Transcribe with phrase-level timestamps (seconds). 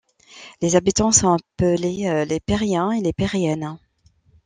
[0.63, 3.77] Les habitants sont appelés les Piréens et Piréennes.